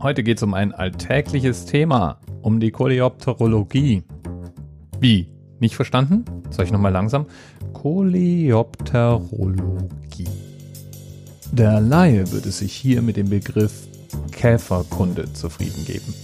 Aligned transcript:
Heute 0.00 0.22
geht 0.22 0.36
es 0.36 0.44
um 0.44 0.54
ein 0.54 0.72
alltägliches 0.72 1.66
Thema, 1.66 2.20
um 2.40 2.60
die 2.60 2.70
Koleopterologie. 2.70 4.04
Wie? 5.00 5.28
Nicht 5.58 5.74
verstanden? 5.74 6.24
Soll 6.50 6.66
ich 6.66 6.70
nochmal 6.70 6.92
langsam? 6.92 7.26
Koleopterologie. 7.72 10.28
Der 11.50 11.80
Laie 11.80 12.30
würde 12.30 12.52
sich 12.52 12.72
hier 12.72 13.02
mit 13.02 13.16
dem 13.16 13.28
Begriff 13.28 13.88
Käferkunde 14.30 15.32
zufrieden 15.32 15.84
geben. 15.84 16.14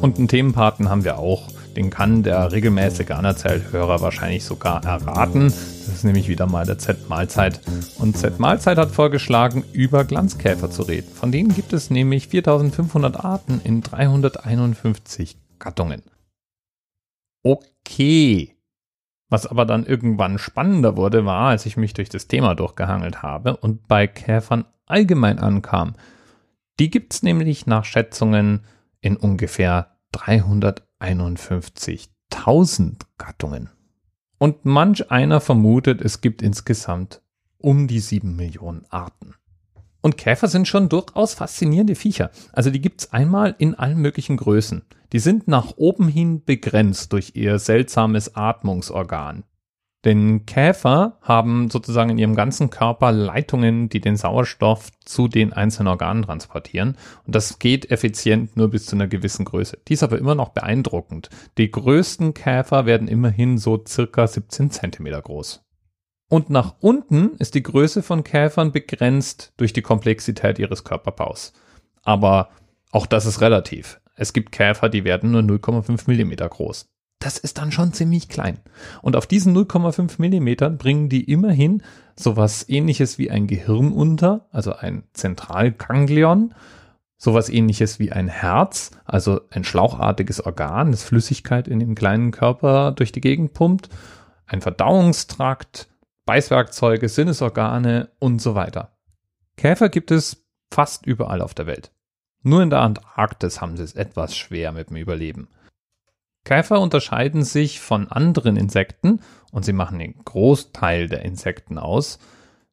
Und 0.00 0.18
einen 0.18 0.28
Themenpaten 0.28 0.88
haben 0.88 1.02
wir 1.02 1.18
auch. 1.18 1.48
Den 1.76 1.90
kann 1.90 2.22
der 2.22 2.52
regelmäßige 2.52 3.10
Anerzählt-Hörer 3.10 4.00
wahrscheinlich 4.00 4.44
sogar 4.44 4.84
erraten. 4.84 5.52
Das 5.84 5.96
ist 5.96 6.04
nämlich 6.04 6.28
wieder 6.28 6.46
mal 6.46 6.64
der 6.64 6.78
Z-Mahlzeit. 6.78 7.60
Und 7.98 8.16
Z-Mahlzeit 8.16 8.78
hat 8.78 8.90
vorgeschlagen, 8.90 9.62
über 9.72 10.04
Glanzkäfer 10.04 10.70
zu 10.70 10.80
reden. 10.82 11.12
Von 11.12 11.30
denen 11.30 11.54
gibt 11.54 11.74
es 11.74 11.90
nämlich 11.90 12.28
4500 12.28 13.22
Arten 13.22 13.60
in 13.62 13.82
351 13.82 15.36
Gattungen. 15.58 16.02
Okay. 17.42 18.56
Was 19.28 19.46
aber 19.46 19.66
dann 19.66 19.84
irgendwann 19.84 20.38
spannender 20.38 20.96
wurde, 20.96 21.26
war, 21.26 21.48
als 21.48 21.66
ich 21.66 21.76
mich 21.76 21.92
durch 21.92 22.08
das 22.08 22.28
Thema 22.28 22.54
durchgehangelt 22.54 23.22
habe 23.22 23.58
und 23.58 23.86
bei 23.86 24.06
Käfern 24.06 24.64
allgemein 24.86 25.38
ankam. 25.38 25.96
Die 26.78 26.88
gibt 26.88 27.12
es 27.12 27.22
nämlich 27.22 27.66
nach 27.66 27.84
Schätzungen 27.84 28.64
in 29.02 29.18
ungefähr 29.18 29.98
351.000 30.14 33.02
Gattungen. 33.18 33.68
Und 34.44 34.66
manch 34.66 35.10
einer 35.10 35.40
vermutet, 35.40 36.02
es 36.02 36.20
gibt 36.20 36.42
insgesamt 36.42 37.22
um 37.56 37.88
die 37.88 37.98
7 37.98 38.36
Millionen 38.36 38.84
Arten. 38.90 39.36
Und 40.02 40.18
Käfer 40.18 40.48
sind 40.48 40.68
schon 40.68 40.90
durchaus 40.90 41.32
faszinierende 41.32 41.94
Viecher. 41.94 42.30
Also 42.52 42.68
die 42.68 42.82
gibt's 42.82 43.10
einmal 43.10 43.54
in 43.56 43.74
allen 43.74 43.96
möglichen 43.96 44.36
Größen. 44.36 44.82
Die 45.14 45.18
sind 45.18 45.48
nach 45.48 45.78
oben 45.78 46.08
hin 46.08 46.44
begrenzt 46.44 47.14
durch 47.14 47.32
ihr 47.36 47.58
seltsames 47.58 48.36
Atmungsorgan. 48.36 49.44
Denn 50.04 50.44
Käfer 50.44 51.18
haben 51.22 51.70
sozusagen 51.70 52.10
in 52.10 52.18
ihrem 52.18 52.34
ganzen 52.34 52.68
Körper 52.68 53.10
Leitungen, 53.10 53.88
die 53.88 54.00
den 54.00 54.16
Sauerstoff 54.16 54.90
zu 55.04 55.28
den 55.28 55.54
einzelnen 55.54 55.88
Organen 55.88 56.24
transportieren. 56.24 56.98
Und 57.26 57.34
das 57.34 57.58
geht 57.58 57.90
effizient 57.90 58.54
nur 58.56 58.68
bis 58.68 58.84
zu 58.84 58.96
einer 58.96 59.06
gewissen 59.06 59.46
Größe. 59.46 59.78
Die 59.88 59.94
ist 59.94 60.02
aber 60.02 60.18
immer 60.18 60.34
noch 60.34 60.50
beeindruckend. 60.50 61.30
Die 61.56 61.70
größten 61.70 62.34
Käfer 62.34 62.84
werden 62.84 63.08
immerhin 63.08 63.56
so 63.56 63.82
circa 63.86 64.26
17 64.26 64.70
Zentimeter 64.70 65.22
groß. 65.22 65.62
Und 66.28 66.50
nach 66.50 66.74
unten 66.80 67.36
ist 67.38 67.54
die 67.54 67.62
Größe 67.62 68.02
von 68.02 68.24
Käfern 68.24 68.72
begrenzt 68.72 69.54
durch 69.56 69.72
die 69.72 69.82
Komplexität 69.82 70.58
ihres 70.58 70.84
Körperbaus. 70.84 71.54
Aber 72.02 72.50
auch 72.90 73.06
das 73.06 73.24
ist 73.24 73.40
relativ. 73.40 74.00
Es 74.16 74.32
gibt 74.34 74.52
Käfer, 74.52 74.90
die 74.90 75.04
werden 75.04 75.30
nur 75.30 75.40
0,5 75.40 76.04
Millimeter 76.06 76.48
groß 76.48 76.93
das 77.24 77.38
ist 77.38 77.56
dann 77.56 77.72
schon 77.72 77.94
ziemlich 77.94 78.28
klein. 78.28 78.58
Und 79.00 79.16
auf 79.16 79.26
diesen 79.26 79.56
0,5 79.56 80.16
Millimetern 80.18 80.76
bringen 80.76 81.08
die 81.08 81.24
immerhin 81.24 81.82
sowas 82.16 82.68
ähnliches 82.68 83.16
wie 83.16 83.30
ein 83.30 83.46
Gehirn 83.46 83.92
unter, 83.92 84.46
also 84.50 84.74
ein 84.74 85.04
Zentralganglion, 85.14 86.54
sowas 87.16 87.48
ähnliches 87.48 87.98
wie 87.98 88.12
ein 88.12 88.28
Herz, 88.28 88.90
also 89.06 89.40
ein 89.50 89.64
schlauchartiges 89.64 90.44
Organ, 90.44 90.90
das 90.90 91.02
Flüssigkeit 91.02 91.66
in 91.66 91.80
dem 91.80 91.94
kleinen 91.94 92.30
Körper 92.30 92.92
durch 92.92 93.10
die 93.10 93.22
Gegend 93.22 93.54
pumpt, 93.54 93.88
ein 94.44 94.60
Verdauungstrakt, 94.60 95.88
Beißwerkzeuge, 96.26 97.08
Sinnesorgane 97.08 98.10
und 98.18 98.42
so 98.42 98.54
weiter. 98.54 98.98
Käfer 99.56 99.88
gibt 99.88 100.10
es 100.10 100.44
fast 100.70 101.06
überall 101.06 101.40
auf 101.40 101.54
der 101.54 101.66
Welt. 101.66 101.90
Nur 102.42 102.62
in 102.62 102.68
der 102.68 102.80
Antarktis 102.80 103.62
haben 103.62 103.78
sie 103.78 103.82
es 103.82 103.94
etwas 103.94 104.36
schwer 104.36 104.72
mit 104.72 104.90
dem 104.90 104.96
Überleben. 104.96 105.48
Käfer 106.44 106.80
unterscheiden 106.80 107.42
sich 107.42 107.80
von 107.80 108.08
anderen 108.08 108.56
Insekten 108.56 109.20
und 109.50 109.64
sie 109.64 109.72
machen 109.72 109.98
den 109.98 110.22
Großteil 110.24 111.08
der 111.08 111.24
Insekten 111.24 111.78
aus 111.78 112.18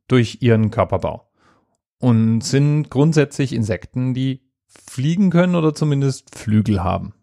durch 0.07 0.39
ihren 0.41 0.71
Körperbau 0.71 1.31
und 1.99 2.41
sind 2.41 2.89
grundsätzlich 2.89 3.53
Insekten, 3.53 4.13
die 4.13 4.41
fliegen 4.67 5.29
können 5.29 5.55
oder 5.55 5.73
zumindest 5.73 6.35
Flügel 6.35 6.83
haben. 6.83 7.13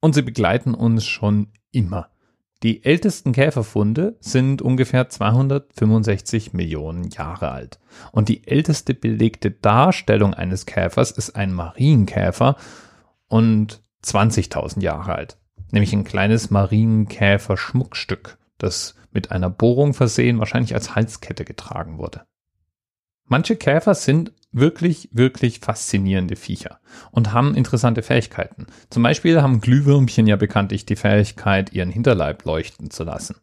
Und 0.00 0.14
sie 0.14 0.22
begleiten 0.22 0.74
uns 0.74 1.04
schon 1.04 1.48
immer. 1.72 2.08
Die 2.62 2.84
ältesten 2.84 3.32
Käferfunde 3.32 4.16
sind 4.20 4.62
ungefähr 4.62 5.08
265 5.08 6.52
Millionen 6.52 7.08
Jahre 7.10 7.50
alt. 7.50 7.80
Und 8.12 8.28
die 8.28 8.46
älteste 8.46 8.94
belegte 8.94 9.50
Darstellung 9.50 10.32
eines 10.32 10.64
Käfers 10.64 11.10
ist 11.10 11.34
ein 11.34 11.52
Marienkäfer 11.52 12.56
und 13.26 13.82
20.000 14.04 14.80
Jahre 14.80 15.14
alt 15.14 15.38
nämlich 15.72 15.92
ein 15.92 16.04
kleines 16.04 16.50
Marienkäfer-Schmuckstück, 16.50 18.38
das 18.58 18.94
mit 19.10 19.32
einer 19.32 19.50
Bohrung 19.50 19.94
versehen, 19.94 20.38
wahrscheinlich 20.38 20.74
als 20.74 20.94
Halskette 20.94 21.44
getragen 21.44 21.98
wurde. 21.98 22.22
Manche 23.26 23.56
Käfer 23.56 23.94
sind 23.94 24.32
wirklich, 24.52 25.08
wirklich 25.12 25.60
faszinierende 25.60 26.36
Viecher 26.36 26.80
und 27.10 27.32
haben 27.32 27.54
interessante 27.54 28.02
Fähigkeiten. 28.02 28.66
Zum 28.90 29.02
Beispiel 29.02 29.40
haben 29.40 29.60
Glühwürmchen 29.60 30.26
ja 30.26 30.36
bekanntlich 30.36 30.84
die 30.84 30.96
Fähigkeit, 30.96 31.72
ihren 31.72 31.90
Hinterleib 31.90 32.44
leuchten 32.44 32.90
zu 32.90 33.04
lassen. 33.04 33.36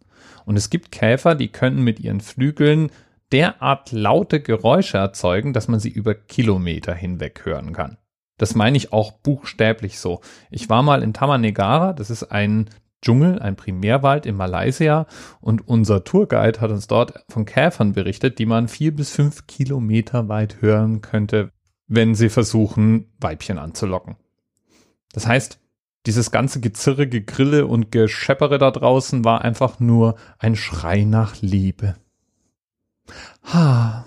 Und 0.46 0.56
es 0.58 0.70
gibt 0.70 0.92
Käfer, 0.92 1.36
die 1.36 1.50
können 1.50 1.84
mit 1.84 2.00
ihren 2.00 2.22
Flügeln 2.22 2.92
derart 3.32 3.92
laute 3.92 4.40
Geräusche 4.40 4.98
erzeugen, 4.98 5.54
dass 5.54 5.68
man 5.68 5.80
sie 5.80 5.90
über 5.90 6.14
Kilometer 6.14 6.94
hinweg 6.94 7.42
hören 7.44 7.74
kann. 7.74 7.98
Das 8.40 8.56
meine 8.56 8.78
ich 8.78 8.92
auch 8.92 9.12
buchstäblich 9.12 10.00
so. 10.00 10.22
Ich 10.50 10.70
war 10.70 10.82
mal 10.82 11.04
in 11.04 11.14
Taman 11.14 11.42
Negara, 11.42 11.94
das 11.94 12.10
ist 12.10 12.24
ein 12.24 12.70
Dschungel, 13.02 13.40
ein 13.40 13.56
Primärwald 13.56 14.26
in 14.26 14.36
Malaysia 14.36 15.06
und 15.40 15.68
unser 15.68 16.04
Tourguide 16.04 16.60
hat 16.60 16.72
uns 16.72 16.88
dort 16.88 17.24
von 17.30 17.46
Käfern 17.46 17.94
berichtet, 17.94 18.40
die 18.40 18.46
man 18.46 18.68
vier 18.68 18.96
bis 18.96 19.12
fünf 19.12 19.46
Kilometer 19.46 20.28
weit 20.28 20.62
hören 20.62 21.02
könnte, 21.02 21.52
wenn 21.88 22.16
sie 22.16 22.30
versuchen, 22.30 23.12
Weibchen 23.20 23.58
anzulocken. 23.58 24.16
Das 25.14 25.28
heißt, 25.28 25.60
dieses 26.06 26.32
ganze 26.32 26.62
Gezirre, 26.62 27.08
Gegrille 27.08 27.68
und 27.68 27.92
Gescheppere 27.92 28.58
da 28.58 28.72
draußen 28.72 29.26
war 29.26 29.42
einfach 29.42 29.80
nur 29.80 30.16
ein 30.38 30.56
Schrei 30.56 31.04
nach 31.04 31.42
Liebe. 31.42 31.96
Ha, 33.54 34.06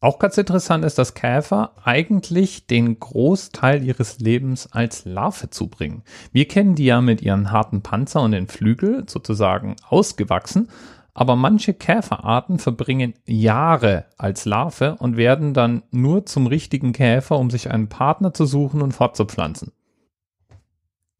auch 0.00 0.18
ganz 0.18 0.38
interessant 0.38 0.84
ist, 0.84 0.96
dass 0.96 1.14
Käfer 1.14 1.72
eigentlich 1.84 2.66
den 2.66 2.98
Großteil 2.98 3.84
ihres 3.84 4.18
Lebens 4.18 4.72
als 4.72 5.04
Larve 5.04 5.50
zubringen. 5.50 6.02
Wir 6.32 6.48
kennen 6.48 6.74
die 6.74 6.86
ja 6.86 7.02
mit 7.02 7.20
ihren 7.20 7.50
harten 7.50 7.82
Panzer 7.82 8.22
und 8.22 8.32
den 8.32 8.48
Flügel 8.48 9.04
sozusagen 9.06 9.76
ausgewachsen, 9.86 10.68
aber 11.12 11.36
manche 11.36 11.74
Käferarten 11.74 12.58
verbringen 12.58 13.12
Jahre 13.26 14.06
als 14.16 14.46
Larve 14.46 14.96
und 14.98 15.18
werden 15.18 15.52
dann 15.52 15.82
nur 15.90 16.24
zum 16.24 16.46
richtigen 16.46 16.92
Käfer, 16.92 17.38
um 17.38 17.50
sich 17.50 17.70
einen 17.70 17.88
Partner 17.88 18.32
zu 18.32 18.46
suchen 18.46 18.80
und 18.80 18.92
fortzupflanzen. 18.92 19.72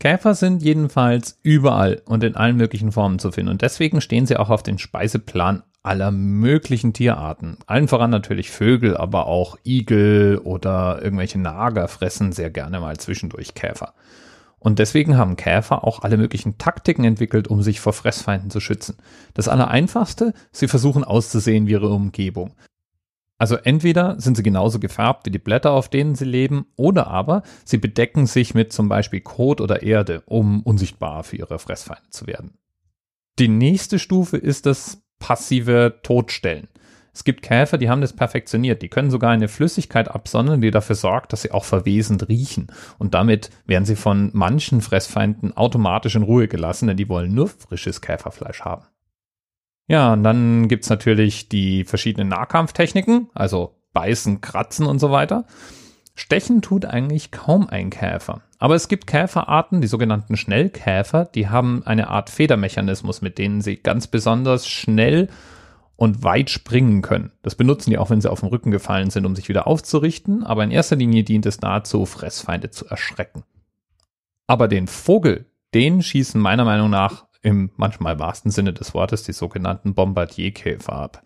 Käfer 0.00 0.34
sind 0.34 0.62
jedenfalls 0.62 1.38
überall 1.42 2.00
und 2.06 2.24
in 2.24 2.34
allen 2.34 2.56
möglichen 2.56 2.90
Formen 2.90 3.18
zu 3.18 3.32
finden 3.32 3.50
und 3.50 3.60
deswegen 3.60 4.00
stehen 4.00 4.24
sie 4.24 4.38
auch 4.38 4.48
auf 4.48 4.62
den 4.62 4.78
Speiseplan 4.78 5.62
aller 5.82 6.10
möglichen 6.10 6.94
Tierarten. 6.94 7.58
Allen 7.66 7.86
voran 7.86 8.10
natürlich 8.10 8.50
Vögel, 8.50 8.96
aber 8.96 9.26
auch 9.26 9.58
Igel 9.62 10.38
oder 10.38 11.02
irgendwelche 11.02 11.38
Nager 11.38 11.86
fressen 11.86 12.32
sehr 12.32 12.48
gerne 12.48 12.80
mal 12.80 12.96
zwischendurch 12.96 13.52
Käfer. 13.54 13.92
Und 14.58 14.78
deswegen 14.78 15.18
haben 15.18 15.36
Käfer 15.36 15.84
auch 15.84 16.02
alle 16.02 16.16
möglichen 16.16 16.56
Taktiken 16.56 17.04
entwickelt, 17.04 17.48
um 17.48 17.62
sich 17.62 17.80
vor 17.80 17.92
Fressfeinden 17.92 18.50
zu 18.50 18.60
schützen. 18.60 18.96
Das 19.34 19.48
Allereinfachste, 19.48 20.32
sie 20.50 20.68
versuchen 20.68 21.04
auszusehen 21.04 21.66
wie 21.66 21.72
ihre 21.72 21.88
Umgebung. 21.88 22.52
Also 23.40 23.56
entweder 23.56 24.20
sind 24.20 24.36
sie 24.36 24.42
genauso 24.42 24.78
gefärbt 24.78 25.24
wie 25.24 25.30
die 25.30 25.38
Blätter, 25.38 25.70
auf 25.70 25.88
denen 25.88 26.14
sie 26.14 26.26
leben, 26.26 26.66
oder 26.76 27.06
aber 27.06 27.42
sie 27.64 27.78
bedecken 27.78 28.26
sich 28.26 28.52
mit 28.52 28.70
zum 28.70 28.90
Beispiel 28.90 29.22
Kot 29.22 29.62
oder 29.62 29.82
Erde, 29.82 30.22
um 30.26 30.62
unsichtbar 30.62 31.24
für 31.24 31.36
ihre 31.36 31.58
Fressfeinde 31.58 32.10
zu 32.10 32.26
werden. 32.26 32.58
Die 33.38 33.48
nächste 33.48 33.98
Stufe 33.98 34.36
ist 34.36 34.66
das 34.66 35.00
passive 35.18 36.00
Todstellen. 36.02 36.68
Es 37.14 37.24
gibt 37.24 37.40
Käfer, 37.40 37.78
die 37.78 37.88
haben 37.88 38.02
das 38.02 38.12
perfektioniert. 38.12 38.82
Die 38.82 38.90
können 38.90 39.10
sogar 39.10 39.30
eine 39.30 39.48
Flüssigkeit 39.48 40.10
absondern, 40.10 40.60
die 40.60 40.70
dafür 40.70 40.96
sorgt, 40.96 41.32
dass 41.32 41.40
sie 41.40 41.52
auch 41.52 41.64
verwesend 41.64 42.28
riechen. 42.28 42.66
Und 42.98 43.14
damit 43.14 43.48
werden 43.64 43.86
sie 43.86 43.96
von 43.96 44.28
manchen 44.34 44.82
Fressfeinden 44.82 45.56
automatisch 45.56 46.14
in 46.14 46.24
Ruhe 46.24 46.46
gelassen, 46.46 46.88
denn 46.88 46.98
die 46.98 47.08
wollen 47.08 47.32
nur 47.32 47.48
frisches 47.48 48.02
Käferfleisch 48.02 48.60
haben. 48.60 48.84
Ja, 49.90 50.12
und 50.12 50.22
dann 50.22 50.68
gibt's 50.68 50.88
natürlich 50.88 51.48
die 51.48 51.82
verschiedenen 51.82 52.28
Nahkampftechniken, 52.28 53.28
also 53.34 53.74
beißen, 53.92 54.40
kratzen 54.40 54.86
und 54.86 55.00
so 55.00 55.10
weiter. 55.10 55.46
Stechen 56.14 56.62
tut 56.62 56.84
eigentlich 56.84 57.32
kaum 57.32 57.68
ein 57.68 57.90
Käfer. 57.90 58.42
Aber 58.60 58.76
es 58.76 58.86
gibt 58.86 59.08
Käferarten, 59.08 59.80
die 59.80 59.88
sogenannten 59.88 60.36
Schnellkäfer, 60.36 61.24
die 61.24 61.48
haben 61.48 61.82
eine 61.84 62.06
Art 62.06 62.30
Federmechanismus, 62.30 63.20
mit 63.20 63.36
denen 63.36 63.62
sie 63.62 63.78
ganz 63.78 64.06
besonders 64.06 64.68
schnell 64.68 65.28
und 65.96 66.22
weit 66.22 66.50
springen 66.50 67.02
können. 67.02 67.32
Das 67.42 67.56
benutzen 67.56 67.90
die 67.90 67.98
auch, 67.98 68.10
wenn 68.10 68.20
sie 68.20 68.30
auf 68.30 68.40
den 68.40 68.48
Rücken 68.48 68.70
gefallen 68.70 69.10
sind, 69.10 69.26
um 69.26 69.34
sich 69.34 69.48
wieder 69.48 69.66
aufzurichten, 69.66 70.44
aber 70.44 70.62
in 70.62 70.70
erster 70.70 70.94
Linie 70.94 71.24
dient 71.24 71.46
es 71.46 71.56
dazu, 71.56 72.06
Fressfeinde 72.06 72.70
zu 72.70 72.86
erschrecken. 72.86 73.42
Aber 74.46 74.68
den 74.68 74.86
Vogel, 74.86 75.46
den 75.74 76.00
schießen 76.00 76.40
meiner 76.40 76.64
Meinung 76.64 76.90
nach 76.90 77.24
im 77.42 77.70
manchmal 77.76 78.18
wahrsten 78.18 78.50
Sinne 78.50 78.72
des 78.72 78.94
Wortes 78.94 79.22
die 79.22 79.32
sogenannten 79.32 79.94
Bombardierkäfer 79.94 80.92
ab. 80.92 81.22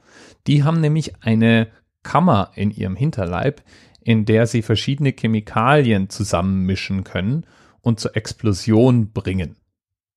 Die 0.47 0.63
haben 0.63 0.81
nämlich 0.81 1.23
eine 1.23 1.69
Kammer 2.03 2.51
in 2.55 2.71
ihrem 2.71 2.97
Hinterleib, 2.97 3.63
in 4.01 4.25
der 4.25 4.47
sie 4.47 4.63
verschiedene 4.63 5.13
Chemikalien 5.13 6.11
zusammenmischen 6.11 7.05
können 7.05 7.47
und 7.81 8.01
zur 8.01 8.17
Explosion 8.17 9.13
bringen. 9.13 9.57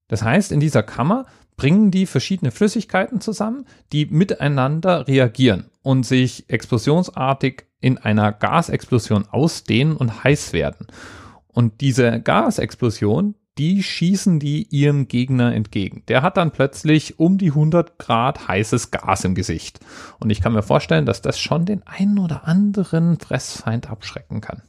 Das 0.08 0.24
heißt, 0.24 0.52
in 0.52 0.60
dieser 0.60 0.84
Kammer 0.84 1.26
bringen 1.56 1.90
die 1.90 2.06
verschiedene 2.06 2.52
Flüssigkeiten 2.52 3.20
zusammen, 3.20 3.66
die 3.92 4.06
miteinander 4.06 5.08
reagieren 5.08 5.70
und 5.82 6.06
sich 6.06 6.50
explosionsartig 6.50 7.66
in 7.80 7.98
einer 7.98 8.32
Gasexplosion 8.32 9.28
ausdehnen 9.30 9.98
und 9.98 10.24
heiß 10.24 10.54
werden. 10.54 10.88
Und 11.48 11.82
diese 11.82 12.22
Gasexplosion, 12.22 13.36
die 13.58 13.84
schießen 13.84 14.40
die 14.40 14.68
ihrem 14.70 15.08
Gegner 15.08 15.54
entgegen. 15.54 16.04
Der 16.08 16.22
hat 16.22 16.38
dann 16.38 16.52
plötzlich 16.52 17.20
um 17.20 17.38
die 17.38 17.50
100 17.50 17.98
Grad 17.98 18.48
heißes 18.48 18.92
Gas 18.92 19.24
im 19.24 19.36
Gesicht. 19.36 19.80
Und 20.20 20.30
ich 20.30 20.42
kann 20.42 20.54
mir 20.54 20.64
vorstellen, 20.64 21.06
dass 21.06 21.22
das 21.22 21.40
schon 21.40 21.66
den 21.66 21.86
einen 21.86 22.20
oder 22.20 22.48
anderen 22.48 23.20
Fressfeind 23.20 23.90
abschrecken 23.90 24.42
kann. 24.42 24.62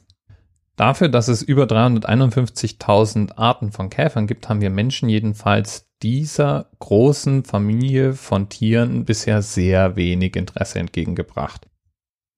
Dafür, 0.75 1.09
dass 1.09 1.27
es 1.27 1.41
über 1.41 1.65
351.000 1.65 3.37
Arten 3.37 3.71
von 3.71 3.89
Käfern 3.89 4.27
gibt, 4.27 4.47
haben 4.47 4.61
wir 4.61 4.69
Menschen 4.69 5.09
jedenfalls 5.09 5.89
dieser 6.01 6.67
großen 6.79 7.43
Familie 7.43 8.13
von 8.13 8.47
Tieren 8.47 9.03
bisher 9.03 9.41
sehr 9.41 9.97
wenig 9.97 10.37
Interesse 10.37 10.79
entgegengebracht. 10.79 11.67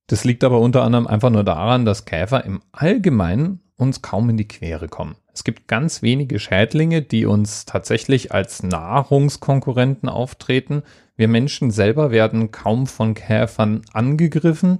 Das 0.07 0.23
liegt 0.23 0.43
aber 0.43 0.59
unter 0.59 0.81
anderem 0.81 1.05
einfach 1.05 1.29
nur 1.29 1.43
daran, 1.43 1.85
dass 1.85 2.05
Käfer 2.05 2.43
im 2.43 2.61
Allgemeinen 2.71 3.61
uns 3.77 4.01
kaum 4.01 4.29
in 4.29 4.37
die 4.37 4.47
Quere 4.47 4.87
kommen. 4.87 5.15
Es 5.33 5.43
gibt 5.43 5.67
ganz 5.67 6.01
wenige 6.01 6.39
Schädlinge, 6.39 7.01
die 7.01 7.25
uns 7.25 7.65
tatsächlich 7.65 8.33
als 8.33 8.63
Nahrungskonkurrenten 8.63 10.09
auftreten. 10.09 10.83
Wir 11.15 11.27
Menschen 11.27 11.71
selber 11.71 12.11
werden 12.11 12.51
kaum 12.51 12.87
von 12.87 13.13
Käfern 13.13 13.81
angegriffen 13.93 14.79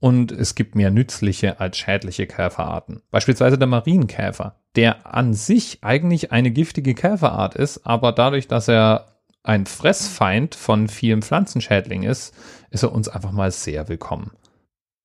und 0.00 0.32
es 0.32 0.54
gibt 0.54 0.74
mehr 0.74 0.90
nützliche 0.90 1.60
als 1.60 1.78
schädliche 1.78 2.26
Käferarten. 2.26 3.02
Beispielsweise 3.10 3.58
der 3.58 3.68
Marienkäfer, 3.68 4.56
der 4.76 5.14
an 5.14 5.34
sich 5.34 5.78
eigentlich 5.82 6.32
eine 6.32 6.50
giftige 6.50 6.94
Käferart 6.94 7.54
ist, 7.54 7.86
aber 7.86 8.12
dadurch, 8.12 8.48
dass 8.48 8.68
er 8.68 9.06
ein 9.42 9.66
Fressfeind 9.66 10.54
von 10.54 10.88
vielen 10.88 11.22
Pflanzenschädlingen 11.22 12.10
ist, 12.10 12.34
ist 12.70 12.82
er 12.82 12.92
uns 12.92 13.08
einfach 13.08 13.32
mal 13.32 13.50
sehr 13.50 13.88
willkommen. 13.88 14.32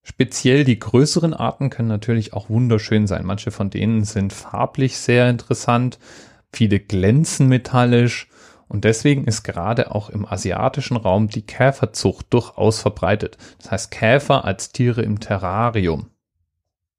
Speziell 0.07 0.65
die 0.65 0.77
größeren 0.77 1.33
Arten 1.33 1.71
können 1.71 1.87
natürlich 1.87 2.33
auch 2.33 2.47
wunderschön 2.47 3.07
sein. 3.07 3.25
Manche 3.25 3.49
von 3.49 3.71
denen 3.71 4.03
sind 4.03 4.33
farblich 4.33 4.99
sehr 4.99 5.31
interessant, 5.31 5.97
viele 6.53 6.79
glänzen 6.79 7.47
metallisch 7.47 8.29
und 8.67 8.83
deswegen 8.83 9.25
ist 9.25 9.41
gerade 9.41 9.95
auch 9.95 10.11
im 10.11 10.27
asiatischen 10.27 10.95
Raum 10.95 11.27
die 11.27 11.41
Käferzucht 11.41 12.27
durchaus 12.29 12.79
verbreitet. 12.79 13.37
Das 13.57 13.71
heißt 13.71 13.91
Käfer 13.91 14.45
als 14.45 14.71
Tiere 14.71 15.01
im 15.01 15.19
Terrarium. 15.19 16.11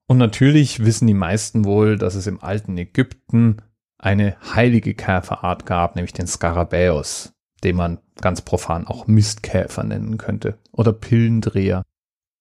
Und 0.08 0.18
natürlich 0.18 0.84
wissen 0.84 1.06
die 1.06 1.14
meisten 1.14 1.64
wohl, 1.64 1.98
dass 1.98 2.16
es 2.16 2.26
im 2.26 2.42
alten 2.42 2.76
Ägypten 2.76 3.58
eine 3.98 4.36
heilige 4.52 4.94
Käferart 4.94 5.64
gab, 5.64 5.94
nämlich 5.94 6.12
den 6.12 6.26
Skarabäus, 6.26 7.34
den 7.62 7.76
man 7.76 7.98
ganz 8.20 8.40
profan 8.40 8.84
auch 8.84 9.06
Mistkäfer 9.06 9.84
nennen 9.84 10.18
könnte 10.18 10.58
oder 10.72 10.92
Pillendreher. 10.92 11.84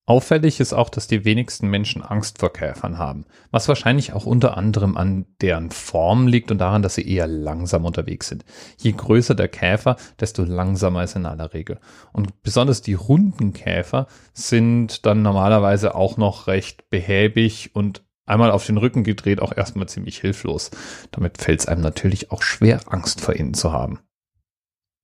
Auffällig 0.08 0.60
ist 0.60 0.74
auch, 0.74 0.90
dass 0.90 1.08
die 1.08 1.26
wenigsten 1.26 1.68
Menschen 1.68 2.04
Angst 2.04 2.38
vor 2.38 2.54
Käfern 2.54 3.00
haben, 3.00 3.26
was 3.50 3.68
wahrscheinlich 3.68 4.14
auch 4.14 4.28
unter 4.28 4.56
anderem 4.56 4.98
an 4.98 5.26
deren 5.42 5.72
Form 5.72 6.28
liegt 6.28 6.52
und 6.52 6.60
daran, 6.60 6.84
dass 6.84 6.94
sie 6.94 7.10
eher 7.10 7.26
langsam 7.26 7.86
unterwegs 7.86 8.28
sind. 8.28 8.46
Je 8.78 8.92
größer 8.92 9.34
der 9.34 9.48
Käfer, 9.48 9.96
desto 10.20 10.44
langsamer 10.44 11.04
ist 11.04 11.16
in 11.16 11.26
aller 11.26 11.54
Regel. 11.54 11.80
Und 12.14 12.44
besonders 12.44 12.84
die 12.84 12.94
runden 12.94 13.54
Käfer 13.54 14.06
sind 14.34 15.08
dann 15.08 15.24
normalerweise 15.24 15.96
auch 15.96 16.18
noch 16.18 16.46
recht 16.46 16.88
behäbig 16.92 17.72
und 17.74 18.04
einmal 18.28 18.52
auf 18.52 18.64
den 18.64 18.78
Rücken 18.78 19.04
gedreht 19.04 19.42
auch 19.42 19.58
erstmal 19.58 19.90
ziemlich 19.90 20.20
hilflos. 20.20 20.70
Damit 21.10 21.40
fällt 21.40 21.62
es 21.62 21.68
einem 21.68 21.82
natürlich 21.82 22.32
auch 22.32 22.44
schwer, 22.44 22.82
Angst 22.86 23.22
vor 23.22 23.36
ihnen 23.36 23.56
zu 23.56 23.72
haben. 23.72 24.00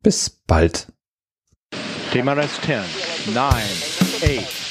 Bis 0.04 0.30
bald. 0.30 0.94
TMRS 2.12 2.62
10, 2.62 3.34
9, 3.34 3.54
8, 3.56 4.71